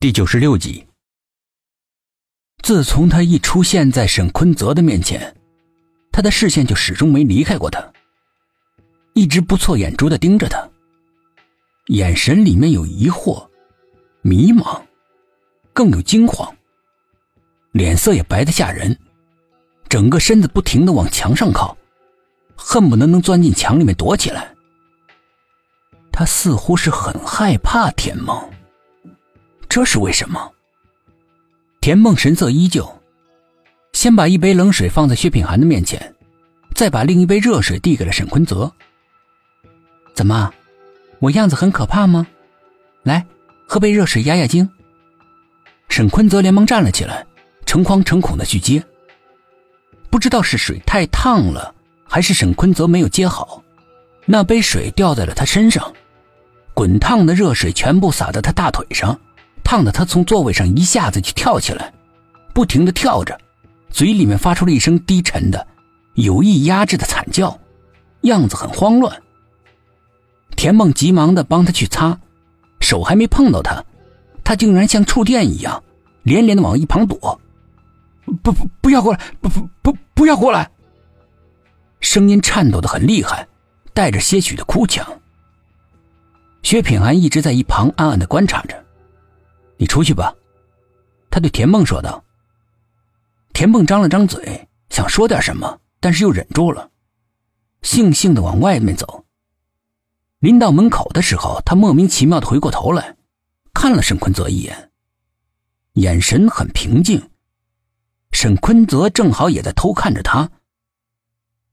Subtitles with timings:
[0.00, 0.86] 第九十六集。
[2.62, 5.34] 自从他一出现在沈坤泽的面前，
[6.12, 7.84] 他的视线就始终没离开过他，
[9.14, 10.64] 一直不错眼珠的盯着他，
[11.86, 13.44] 眼神里面有疑惑、
[14.22, 14.80] 迷茫，
[15.72, 16.48] 更有惊慌，
[17.72, 18.96] 脸色也白的吓人，
[19.88, 21.76] 整个身子不停的往墙上靠，
[22.54, 24.54] 恨不得能钻进墙里面躲起来。
[26.12, 28.48] 他似乎是很害怕田梦。
[29.78, 30.52] 这是为什么？
[31.80, 32.92] 田梦神色依旧，
[33.92, 36.16] 先把一杯冷水放在薛品涵的面前，
[36.74, 38.72] 再把另一杯热水递给了沈坤泽。
[40.14, 40.52] 怎么，
[41.20, 42.26] 我样子很可怕吗？
[43.04, 43.24] 来，
[43.68, 44.68] 喝杯热水压压惊。
[45.88, 47.24] 沈坤泽连忙站了起来，
[47.64, 48.84] 诚惶诚恐的去接。
[50.10, 51.72] 不知道是水太烫了，
[52.02, 53.62] 还是沈坤泽没有接好，
[54.26, 55.94] 那杯水掉在了他身上，
[56.74, 59.16] 滚烫的热水全部洒在他大腿上。
[59.68, 61.92] 烫的他从座位上一下子就跳起来，
[62.54, 63.38] 不停的跳着，
[63.90, 65.66] 嘴里面发出了一声低沉的、
[66.14, 67.54] 有意压制的惨叫，
[68.22, 69.14] 样子很慌乱。
[70.56, 72.18] 田梦急忙的帮他去擦，
[72.80, 73.84] 手还没碰到他，
[74.42, 75.82] 他竟然像触电一样，
[76.22, 77.38] 连连的往一旁躲。
[78.42, 79.20] 不不不要过来！
[79.42, 80.70] 不不不不要过来！
[82.00, 83.46] 声音颤抖的很厉害，
[83.92, 85.06] 带着些许的哭腔。
[86.62, 88.82] 薛品涵一直在一旁暗暗的观察着。
[89.78, 90.34] 你出去吧，
[91.30, 92.22] 他对田梦说道。
[93.52, 96.90] 田梦张了张嘴，想说点什么，但是又忍住了，
[97.82, 99.24] 悻悻的往外面走。
[100.40, 103.16] 临到门口的时候，他莫名其妙的回过头来，
[103.72, 104.90] 看了沈坤泽一眼，
[105.94, 107.30] 眼神很平静。
[108.30, 110.50] 沈坤泽正好也在偷看着他，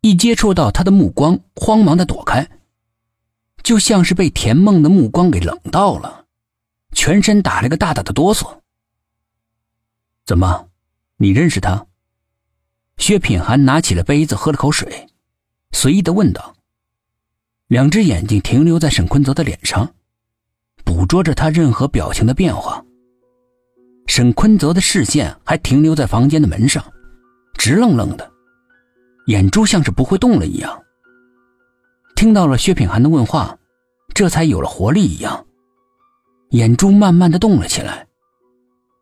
[0.00, 2.46] 一接触到他的目光，慌忙的躲开，
[3.62, 6.19] 就像是被田梦的目光给冷到了。
[7.00, 8.58] 全身打了个大大的哆嗦。
[10.26, 10.68] 怎么，
[11.16, 11.86] 你认识他？
[12.98, 15.08] 薛品涵拿起了杯子，喝了口水，
[15.72, 16.54] 随意的问道。
[17.68, 19.94] 两只眼睛停留在沈坤泽的脸上，
[20.84, 22.84] 捕捉着他任何表情的变化。
[24.06, 26.84] 沈坤泽的视线还停留在房间的门上，
[27.54, 28.30] 直愣愣的，
[29.28, 30.78] 眼珠像是不会动了一样。
[32.14, 33.56] 听到了薛品涵的问话，
[34.12, 35.46] 这才有了活力一样。
[36.50, 38.06] 眼珠慢慢的动了起来，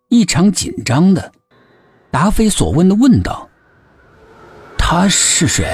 [0.09, 1.33] 异常紧张的，
[2.11, 3.49] 答非所问的问道
[4.77, 5.67] ：“他是谁？”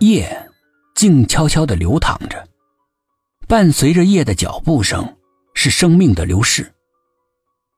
[0.00, 0.50] 夜
[0.96, 2.44] 静悄悄的流淌着，
[3.46, 5.16] 伴随着夜的脚步声，
[5.54, 6.68] 是生命的流逝。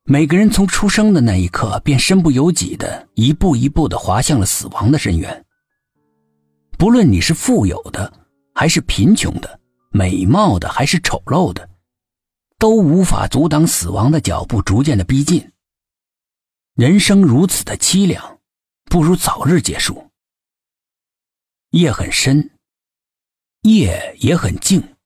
[0.04, 5.44] 每个人从出生的那一刻，便身不由己的一步一步的滑向了死亡的深渊。
[6.78, 8.10] 不论你是富有的，
[8.54, 9.60] 还是贫穷的。
[9.90, 11.68] 美貌的还是丑陋的，
[12.58, 15.52] 都无法阻挡死亡的脚步逐渐的逼近。
[16.74, 18.38] 人生如此的凄凉，
[18.84, 20.10] 不如早日结束。
[21.70, 22.50] 夜很深，
[23.62, 24.96] 夜也很静，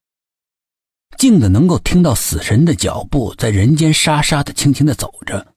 [1.16, 5.54] 静的能够听到死神的脚步在人间沙沙的轻轻的走着。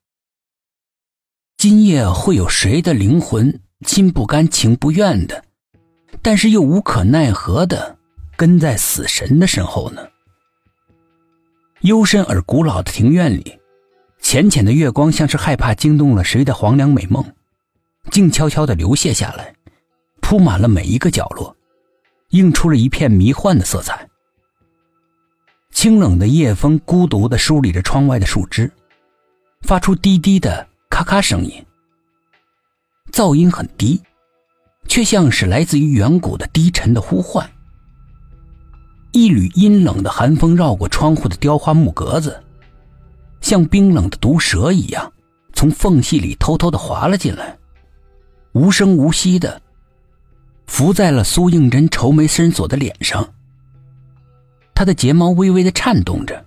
[1.58, 5.46] 今夜会有谁的灵魂心不甘情不愿的，
[6.22, 7.98] 但是又无可奈何的？
[8.36, 10.08] 跟在死神的身后呢。
[11.82, 13.60] 幽深而古老的庭院里，
[14.20, 17.24] 浅浅的月光像是害怕惊动了谁的黄粱美梦，
[18.10, 19.54] 静悄悄的流泻下来，
[20.22, 21.56] 铺满了每一个角落，
[22.30, 24.08] 映出了一片迷幻的色彩。
[25.72, 28.72] 清冷的夜风孤独的梳理着窗外的树枝，
[29.64, 31.66] 发出低低的咔咔声音。
[33.12, 34.02] 噪音很低，
[34.88, 37.48] 却像是来自于远古的低沉的呼唤。
[39.14, 42.44] 一缕阴冷的寒风绕过窗户的雕花木格子，
[43.42, 45.14] 像冰冷的毒蛇一样，
[45.54, 47.56] 从缝隙里偷偷的滑了进来，
[48.54, 49.62] 无声无息的
[50.66, 53.28] 伏在了苏应真愁眉深锁的脸上。
[54.74, 56.44] 他的睫毛微微的颤动着，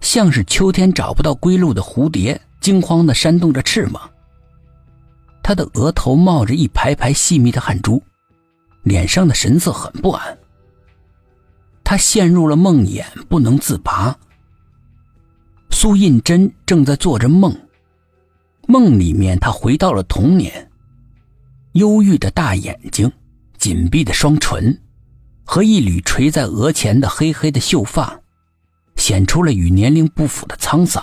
[0.00, 4.10] 像是秋天找不到归路的蝴蝶，惊慌的扇动着翅膀。
[5.42, 8.02] 他的额头冒着一排排细密的汗珠，
[8.84, 10.38] 脸上的神色很不安。
[11.90, 14.14] 他陷入了梦魇，不能自拔。
[15.70, 17.56] 苏印真正在做着梦，
[18.66, 20.70] 梦里面他回到了童年，
[21.72, 23.10] 忧郁的大眼睛，
[23.56, 24.78] 紧闭的双唇，
[25.44, 28.20] 和一缕垂在额前的黑黑的秀发，
[28.96, 31.02] 显出了与年龄不符的沧桑。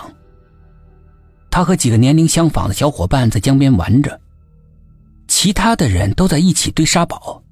[1.50, 4.20] 他和几个年龄相仿的小伙伴在江边玩着，
[5.26, 7.42] 其他的人都在一起堆沙堡。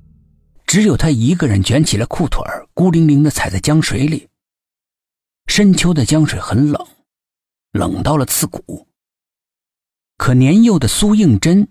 [0.66, 4.28] 只有他一个人卷起了裤腿孤零零的踩在江水里。
[5.46, 6.87] 深秋的江水很冷，
[7.72, 8.88] 冷到了刺骨。
[10.16, 11.69] 可年幼的苏应真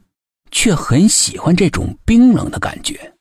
[0.52, 3.13] 却很喜欢这种冰冷的感觉。